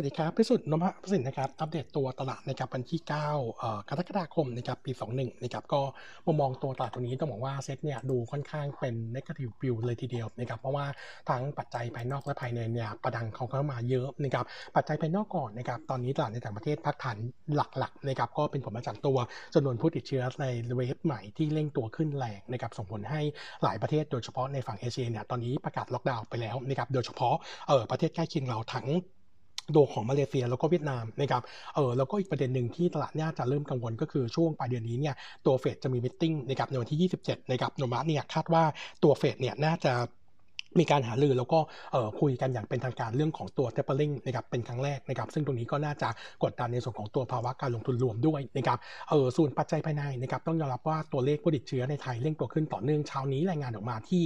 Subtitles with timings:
[0.00, 3.10] วัสดีครับพิสุทธิ์นพประสิทธิ์นะครับ อัปเดตตัวตลาดนะครับวันที่9
[3.58, 5.80] เอ่อกรกฎาคมนะครับปี 21นะครับก็
[6.26, 10.86] มุมมองตัวตลาดตัวนี้ต้องบอกว่าเซ็ตเนี่ยดูค่อนข้างเป็น negative view เลยทีเดียวนะครับเพราะว่า
[11.30, 14.44] ทั้งปัจจัยภายนอกและภายในเนี่ยประดังเขาเข้ามาเยอะนะครับ
[14.76, 17.18] ปัจจัยภายนอกก่อนนะครับตอนนี้ตลาดในต่างประเทศพักฐาน
[17.54, 19.18] หลักๆนะครับก็เป็นผลมาจากตัว
[19.54, 20.46] จำนวนผู้ติดเชื้อใน
[20.76, 23.20] เวฟใหม่ที่เร่งตัวขึ้นแรงนะครับส่งผลให้
[23.62, 27.34] หลายประเทศโดยเฉพาะในฝั่งเอเชียเนี่ยตอนนี้ประกาศล็อกดาวน์ไปแล้วนะครับโดยเฉพาะ
[27.68, 28.86] เออประเทศใกล้เคียงเราทั้ง
[29.76, 31.42] ตัวของมาเลเซียแล้วก็เวียดนามนะครับ
[31.74, 35.14] เออแล้วก็อีกประเด็นหนึ่งที่ตลาดน่าจะเริ่มกังวลก็คือช่วงปลายเดือนนี้เนี่ย
[35.46, 38.64] ตัวเฟดจะมีมิ팅นะครับในวันที่ 27นะครับโนมัสเนี่ยคาดว่า
[39.02, 39.92] ตัวเฟดเนี่ยน่าจะ
[40.78, 41.58] มีการหารือแล้วก็
[42.20, 46.08] คุยกันอย่างเป็นทางการเรื่องของตัว tapering นะครับเป็นครั้งแรกนะครับซึ่งตรงนี้ก็น่าจะ
[46.42, 48.78] กดดันในส่วนของตัวภาวะการลงทุนรวมด้วยนะครับ
[49.10, 54.22] เออส่วนปัจจัยภายในนะครับต้องยอมรับว่าตัวเลขผู้ติดเชื้อในไทยเร่งตัวขึ้นต่อเนื่องเช้านี้รายงานออกมาที่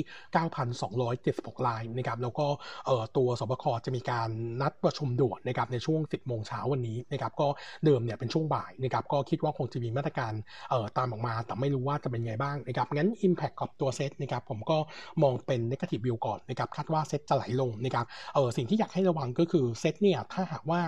[0.83, 2.47] 9,276รายนะครับแล้วก็
[2.87, 4.29] เออตัวสบคจะมีการ
[4.63, 7.47] นัดประชุมด่วนนะครับในช่วง 10 โมงเช้าวันนี้นะครับก็
[7.85, 10.33] เดิมเนี่ยเป็นช่วงบ่ายนะครับก็คิดว่าคงจะมีมาตรการ
[10.71, 14.79] เออตามออกมา แต่ไม่รู้ว่าจะเป็นไงบ้างนะครับงั้น Impact กับตัวเซตนะครับผมก็
[15.23, 20.81] มองเป็น Negative View ก่อนนะครับคาดว่าเซ็ตจะไหลลงนะครับเออสิ่งที่อยากให้ระวังก็คือเซ็ตเนี่ยถ้าหากว่า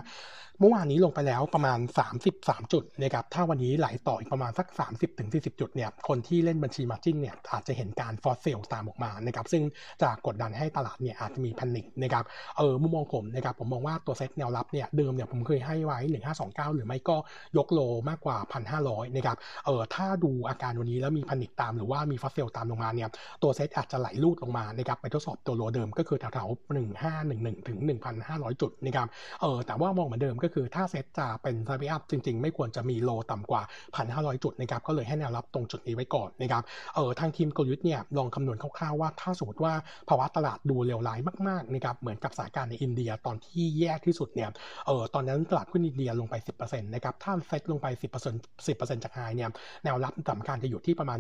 [0.61, 1.79] เมื่อวานนี้ลงไปแล้วประมาณ
[2.27, 4.67] 33 จุดนะครับถ้าวันนี้ไหลต่ออีกประมาณสัก
[5.15, 9.63] 30-40 จุดเนี่ยคนที่เล่นบัญชี margin เนี่ยอาจจะเห็นการ force sell ตามออกมานะครับซึ่ง
[10.03, 12.25] จะกดดันให้ตลาดเนี่ยอาจจะมี panic นะครับ
[12.59, 15.99] เออมุมมองผมนะครับผมมองว่าตัวเซ็ตแนวรับเนี่ยเดิมเนี่ยผมเคยให้ไว้
[16.39, 17.17] 1529 หรือไม่ก็
[17.57, 18.37] ยก low มากกว่า
[18.77, 23.09] 1,500นะครับเออถ้าดูอาการวันนี้แล้วมี panic ตามหรือว่ามี force sell ตามลงมาเนี่ย
[23.43, 27.79] ตัวเซ็ตอาจจะไหลรูดลงมานะครับไปทดสอบตัว low เดิมก็คือแถวๆ1511ถึง
[28.21, 29.09] 1,500 จุดนะครับ
[29.41, 33.63] เออแต่ว่ามองเหมือนเดิมก็คือถ้าเซ็ตจะเป็น side up จริง ๆ ไม่ควรจะมี low ต่ำกว่า
[34.03, 36.63] 1,500 จุดนะครับก็เลยให้แนวรับตรงจุดนี้ไว้ก่อนนะครับ
[36.95, 39.73] เออทางทีมกลยุทธ์เนี่ยลองคำนวณคร่าวๆว่าถ้าสมมติว่า
[40.09, 44.51] ภาวะตลาดดูเลวร้ายมากๆนะครับเหมือนกับสถานการณ์ในอินเดียตอนที่แย่ที่สุดเนี่ย
[44.87, 46.35] เออตอนนั้นตลาดหุ้นอินเดียลงไป
[46.65, 47.87] 10%นะครับถ้าเซ็ตลงไป
[48.27, 49.51] 10% 10%จากไฮเนี่ย
[49.85, 51.19] แนวรับสำคัญจะอยู่ที่ประมาณ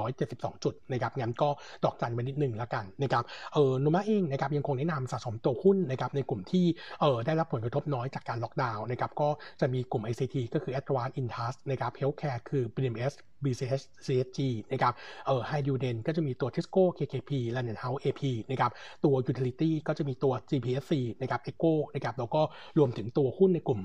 [0.00, 1.48] 1,472 จุดนะครับงั้นก็
[1.84, 3.24] ดอกจันไปนิดนึงล้วกันนะครับ
[3.54, 6.64] เออโนมาเองนะครับยังคงแนะนำสะสมตัวหุ้นนะครับในกลุ่มที่
[7.00, 9.28] เออได้รับผลกระทบน้อยจากการล็อกดาวน์นะครับก็
[9.60, 13.12] จะมีกลุ่ม ICT ก็คือ Advanced Intas นะครับ Healthcare คือ BMS
[13.44, 14.40] BCH CSG
[14.72, 14.92] นะครับ
[15.26, 18.70] เอ่อ High u d e n ก็จะมีตัว Tisco KKP London House AP นะครับ
[19.04, 22.42] ตัว Utility ก็จะมีตัว GPSC นะครับ Echo นะครับแล้วก็
[22.78, 23.80] รวมถึงตัวหุ้นในกลุ่ม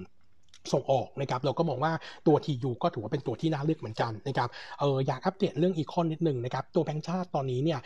[0.73, 1.93] ส่งออกนะครับเราก็มองว่า
[2.27, 7.79] ตัว TU ก็ถือว่าเป็นตัวที่น่าเลือกเหมือนกันนะครับเอออยากอัปเดตเรื่องอีคอนนิดหนึ่งนะครับตัวแบงค์ชาติตอนนี้เนี่ย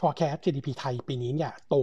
[0.00, 1.74] forecast GDP ไทยปีนี้เนี่ยโต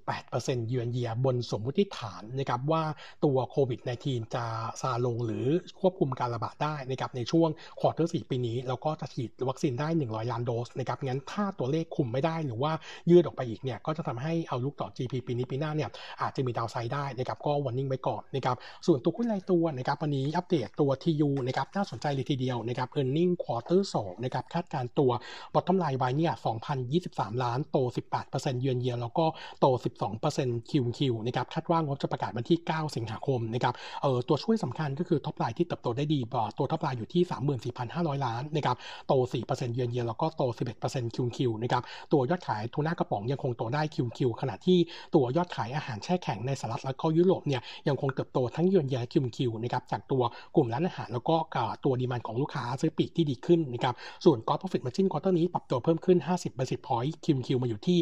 [0.00, 2.82] 1.8%เยือนเยียบนสมมติฐานนะครับว่า
[3.24, 4.44] ตัวโควิด -19 จะ
[4.80, 5.46] ซาลงหรือ
[5.80, 7.48] ควบคุมการระบาดได้นะครับในช่วง
[7.80, 12.72] quarter สี่ปีนี้ แล้วก็จะฉีดวัคซีนได้ 100 ล้านโดสนะครับงั้นถ้าตัวเลขคุมไม่ได้หรือว่า
[13.10, 15.90] ยืดออกไปอีกเนี่ยก็จะทำให้ outlook ต่อ GDP ปีนี้ปีหน้าเนี่ย
[16.22, 18.56] อาจจะมี downside ได้นะครับก็ warning ไว้ก่อนนะครับ
[18.86, 25.10] ส่วนตัวหุ้นรายตัวนะครับวันนี้อัปเดตตัว TU นะครับน่าสนใจเลยทีเดียวนะครับ earning quarter 2นะครับคาดการตัว
[25.54, 26.32] bottom line ไว้เนี่ย
[26.88, 27.78] 2,023ล้านล้านโต
[28.20, 29.26] 18%เยือนเยียแล้วก็
[29.60, 29.66] โต
[30.18, 36.20] 12% QQ นะครับคาดว่างบจะประกาศวันที่ 9 สิงหาคมนะครับเอ่อตัวช่วยสำคัญก็คือ top line ที่เติบโตได้ดี
[36.58, 37.22] ตัว top line อยู่ที่
[37.74, 38.76] 34,500 ล้านนะครับ
[39.08, 39.12] โต
[39.46, 40.42] 4%เยือนเยียแล้วก็โต
[40.84, 44.78] 11% QQ นะครับตัวยอดขายทูน่ากระป๋องยังคงโตได้ QQ ขณะที่
[45.14, 50.22] ตัวยอดขายอาหารแช่แข็งในสหรัฐและก็ยุโรปเนี่ยยังคงเติบโตทั้ง year on year QQ นะครับจากตัว
[50.56, 51.36] กลุ่มร้านอาหารแล้วก็
[51.84, 57.98] ตัว demand ของลูกค้าค้าปลีกที่ดีขึ้นนะครับส่วน gross profit margin quarter นี้ปรับตัวเพิ่มขึ้น 50 basis point QQ มาอยู่ที่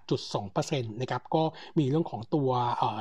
[0.00, 1.42] 18.2%นะครับก็
[1.78, 2.50] มีเรื่องของตัว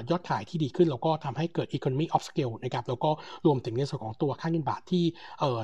[0.09, 3.09] ยอดขายที่ดีขึ้น แล้วก็ทำให้เกิด economy of scale นะครับแล้วก็
[3.45, 5.03] รวมถึงในส่วนของตัวค่าเงินบาทที่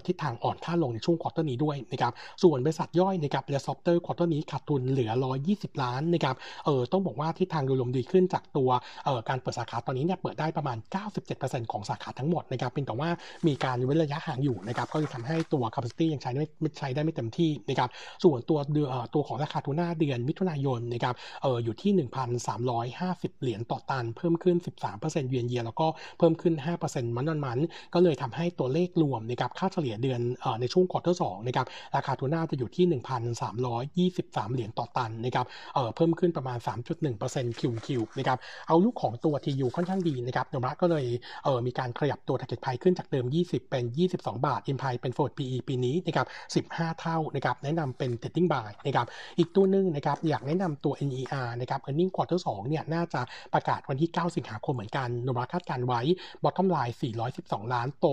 [0.07, 2.13] ทิศทางอ่อนค่าลงในช่วง quarter นี้ด้วยนะครับ
[2.43, 5.11] ส่วนบริษัทย่อยนะครับ Red Lobster quarter นี้ขาดทุนเหลือ
[5.47, 6.35] 120 ล้านนะครับ
[6.65, 8.69] เออต้องบอกว่าทิศทางโดยรวมดีขึ้นจากตัว
[9.29, 10.77] การเปิดสาขาตอนนี้เนี่ยเปิดได้ประมาณ
[11.23, 13.09] 97%ของสาขาทั้งหมดนะครับเป็นแต่ว่า
[13.47, 16.31] มีการเว้นระยะห่างอยู่นะครับก็จะทำให้ตัว capacity ยังใช้
[16.61, 17.89] ไม่ใช้ได้ไม่เต็มที่นะครับ
[18.23, 18.59] ส่วนตัว
[19.13, 21.91] ตัวของราคาทูน่หน้าเดือนมิถุนายนนะครับเอออยู่ที่
[22.67, 24.57] 1,350 เหรียญต่อตัน เพิ่มขึ้น
[24.93, 26.53] 13%เยือนเยียแล้วก็เพิ่มขึ้น
[26.85, 27.59] 5% month on month
[27.93, 31.65] ก็เลยทำให้ตัวเลขรวมนะครับค่าเฉลี่ยเดือนเออในช่วง quarter สองนะครับ
[31.95, 32.85] ราคาทูน่าจะอยู่ที่
[34.15, 35.45] 1,323 เหรียญต่อตันนะครับ
[35.75, 36.57] เออเพิ่มขึ้นประมาณ
[37.09, 41.05] 3.1%คิวคิวนะครับเอาลูกของตัว TU ค่อนข้างดีนะครับโนมระก็เลย
[41.43, 43.83] เออมีการขยับตัว target price ขึ้นจากเดิม 20 เป็น
[44.15, 49.07] 22 บาท implied เป็น forward PE ปีนี้นะครับ15 เท่านะครับแนะนำเป็น trading buy นะครับ
[49.39, 53.21] อีกตัวหนึ่งนะครับอยากแนะนำตัว NER นะครับ earning quarter 2เนี่ยน่าจะ
[53.53, 56.01] ประกาศวันที่ 9 สิงหาคมเหมือนกันโนราคาดการไว้
[56.43, 56.93] bottom line
[57.33, 58.05] 412 ล้านโต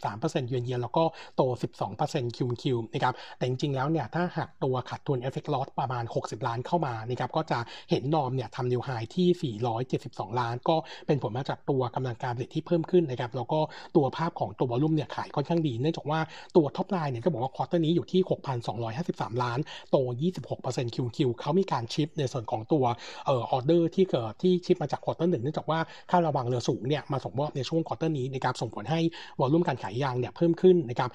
[0.00, 1.04] 83%เยือนเยียแล้วก็
[1.36, 1.42] โต
[1.90, 2.64] 12% QQ
[2.94, 7.58] นะครับแต่จริงๆแล้วเนี่ยถ้าหากตัวขาดทุน FX loss ประมาณ 60 ล้านเข้ามานะครับก็จะ
[7.90, 9.54] เห็น norm เนี่ยทำ new high ที่
[9.94, 10.76] 472 ล้าน ก็
[11.06, 13.60] เป็นผลมาจากตัวกำลังการผลิตที่เพิ่มขึ้นนะครับแล้วก็
[13.96, 16.20] ตัวภาพของตัว volume เนี่ยขายค่อนข้างดีเนื่องจากว่า
[16.56, 18.20] ตัว top line เนี่ยก็บอกว่า quarter นี้อยู่ที่
[18.82, 19.58] 6,253 ล้าน
[19.90, 19.96] โต
[20.46, 22.84] 26% QQ เขามีการ shift ในส่วนของตัว
[23.26, 25.78] เอ่อออเดอร์ที่เกิดที่ shift มาจาก quarter หนึ่งเนื่องจากว่า
[26.10, 29.00] ค่าระวังเรือสูงเนี่ยมาส่งมอบในช่วง quarter นี้นะครับส่งผลให้
[29.38, 31.10] volume การขายยางเนี่ยเพิ่มขึ้นนะครับ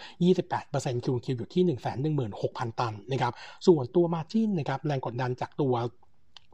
[0.52, 1.64] 28% QQ อยู่ที่
[2.22, 3.34] 116,000 ตันนะครับ
[3.68, 5.74] ส่วนตัว margin นะครับแรงกดดันจากตัว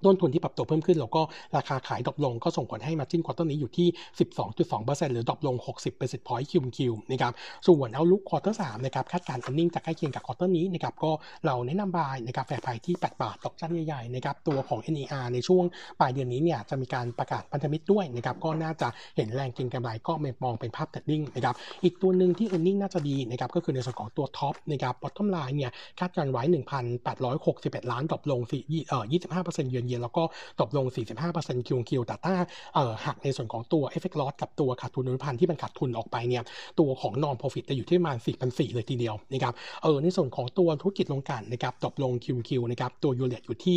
[0.06, 1.22] ต้นทุนที่ปรับตัวเพิ่มขึ้น แล้วก็
[1.58, 3.88] ราคาขาย drop ลงก็ส่งผลให้ margin quarter นี้อยู่ที่
[4.50, 7.34] 12.2%หรือ drop ลง 60 basis point QQ นะครับ
[7.68, 11.12] ส่วน outlook quarter สามนะครับคาดการณ์ earning จะใกล้เคียงกับ quarter นี้นะครับก็
[11.46, 15.64] เราแนะนำ buy นะครับ fair price ที่ 8 บาทดอกจันใหญ่ๆนะครับตัวของ NER ในช่วง
[16.00, 26.44] ปลายเดือนนี้เนี่ยจะมีการประกาศพันธมิตรด้วยนะครับก็น่าจะเห็นแรงเก็งกำไรก็มองเป็นภาพ trading นะครับอีกตัวหนึ่งที่ e a r n i n g น่าจะดีนะครับก็คือในส่วนของตัว TOP นะครับ bottom line เนี่ยคาดการไว้
[27.18, 29.04] 1,861 ล้าน drop ลง4เอ่อ
[29.36, 30.24] 25%เยือนเยียแล้วก็
[30.60, 30.86] drop ลง
[31.28, 32.34] 45% QQ แต่ถ้า
[33.06, 36.44] หักในส่วนของตัว FX loss กับตัวขาดทุนอนุพันธ์ที่มันขาดทุนออกไปเนี่ย
[36.80, 39.54] ตัวของ norm profit จะอยู่ที่ประมาณ4,400เลยทีเดียวนะครับ
[39.84, 43.76] เออในส่วนของตัวธุรกิจโรงกลั่นนะครับ drop ลง QQ นะครับตัว U rate อยู่ที่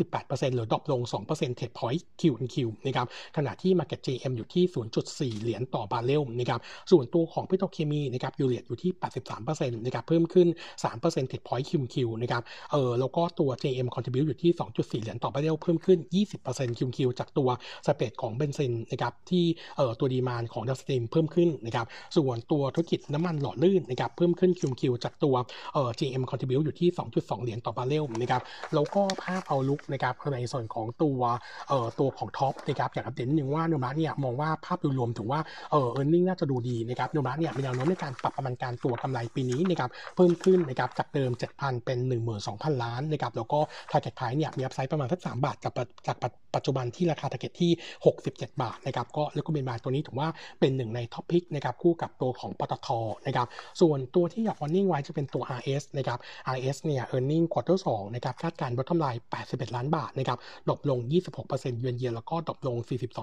[0.00, 4.64] 98%หรือดรอปลง 2%เทรดพอยต์คิวคิวนะครับขณะที่ market JM อยู่ที่
[5.04, 6.60] 0.4 เหรียญต่อบาร์เรลนะครับ
[6.90, 8.90] ส่วนตัวของปิโตรเคมีนะครับ U-rate อยู่ที่
[9.34, 10.48] 83%นะครับเพิ่มขึ้น
[10.84, 12.42] 3 percentage point QQ นะครับ
[12.72, 15.98] เออแล้วก็ตัว GIM contribute อยู่ที่ 2.4 เหรียญต่อบาร์เรลเพิ่มขึ้น
[16.38, 17.48] 20% QQ จากตัว
[17.86, 19.44] spread ของเบนซินนะครับที่
[19.76, 21.86] เอ่อตัว demand ของ downstream เพิ่มขึ้นนะครับ
[22.16, 25.34] ส่วนตัวธุรกิจน้ำมันหล่อลื่นนะครับเพิ่มขึ้น QQ จากตัว
[25.74, 28.42] เอ่อ GIM contribute อยู่ที่ 2.2 เหรียญต่อบาร์เรลนะครับ
[28.74, 31.20] แล้วก็ภาพ outlook นะครับในส่วนของตัว
[31.68, 41.98] เอ่อตัวของ TOP นะครับอยากอัปเดตนิดนึงว่าโนมูระเนี่ยมองว่าภาพโดยรวมถือว่าเอ่อ earning น่าจะดูดีนะครับโนมูระเนี่ยมีแนวโน้มในการปรับประมาณการตัวกำไรปีนี้นะครับเพิ่มขึ้นนะครับจากเดิม 7,000 เป็น
[42.40, 43.58] 12,000 ล้านนะครับแล้วก็
[43.90, 45.72] target price เนี่ยมี upside ประมาณสัก3 บาทจาก
[46.06, 46.16] จาก
[46.54, 47.72] ปัจจุบันที่ราคา target ที่
[48.14, 50.28] 67 บาทนะครับก็แล้วก็เป็นบาทตัวนี้ถือว่า
[50.60, 52.88] เป็นหนึ่งใน top pick นะครับคู่กับตัวของปตท
[53.26, 53.46] นะครับ
[53.80, 56.18] ส่วนตัวที่อยาก warning ไว้จะเป็นตัว RS นะครับ
[56.56, 60.38] RS เนี่ย earning quarter 2นะครับคาดการณ์ bottom line 81 ล้านบาทนะครับ
[60.68, 60.98] drop ลง
[61.40, 62.76] 26% year on year แล้วก็ drop ลง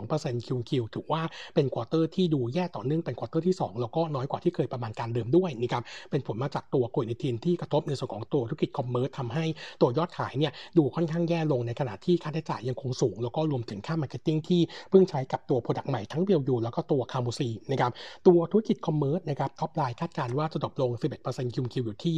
[0.05, 1.21] 42% QQ ถือว่า
[1.55, 9.45] เป็น quarter ที่ดูแย่ต่อเนื่องเป็น quarter ที่ 2 แล้วก็น้อยกว่าที่เคยประมาณการเดิมด้วยนะครับเป็นผลมาจากตัวโควิด1ที่กระทบในส่วนของตัวธุรกิจ commerce ทำให้
[9.81, 17.91] ตัวยอดขายเนี่ยดูค่อนข้างแย่ลงในขณะที่ค่าใช้จ่ายยังคงสูง แล้วก็รวมถึงค่า marketing ที่เพิ่งใช้กับตัว product ใหม่ทั้ง Well U แล้วก็ตัว Camu C นะครับ
[18.27, 20.91] ตัวธุรกิจ commerce นะครับ top line คาดการณ์ว่าจะ drop ลง
[21.23, 22.15] 11% QQ อยู่ที่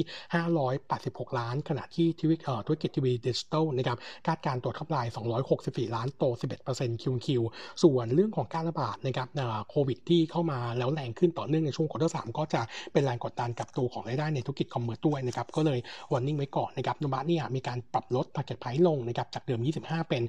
[0.68, 2.36] 586 ล้าน ขณะที่ทีวี
[2.66, 3.98] ธุรกิจทีวีดิจิตอลนะครับ
[4.28, 5.14] คาดการณ์ตัว top line
[5.54, 6.24] 264 ล้านโต
[6.64, 7.42] 11% QQ
[7.84, 9.28] ส่วนเรื่องของการระบาดนะครับ
[9.70, 12.62] โควิดที่เข้ามาแล้วแรงขึ้นต่อเนื่องในช่วง quarter 3 ก็จะ
[12.94, 15.80] เป็นแรงกดดันกับตัวของรายได้ในธุรกิจ commerce ด้วยนะครับก็เลย
[16.14, 20.24] warning ไว้ก่อนนะครับโนมูระเนี่ยมีการปรับลด target price ลงนะครับจากเดิม25 เป็น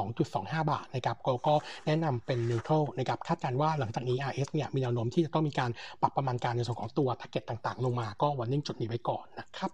[0.00, 1.54] 22.25 บาทนะครับก็
[1.86, 5.70] แนะนำเป็นนิวโตรนะครับคาดการณ์ว่าหลังจากนี้ RS เนี่ยมีแนวโน้มที่จะต้องมีการ
[6.02, 9.70] ปรับประมาณการในส่วนของตัวแพ็กเกจต่างๆ ลงมาก็วันนิ่งจุดนี้ไว้ก่อนนะครับ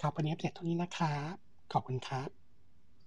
[0.00, 1.34] ครับวันนี้อัปเดตเท่านี้นะครับ
[1.72, 2.39] ขอบคุณครับ